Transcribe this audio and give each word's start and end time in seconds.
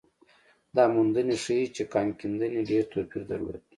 دا 0.75 0.83
موندنې 0.93 1.35
ښيي 1.43 1.65
چې 1.75 1.83
کان 1.93 2.07
کیندنې 2.19 2.61
ډېر 2.69 2.83
توپیر 2.91 3.21
درلود. 3.31 3.61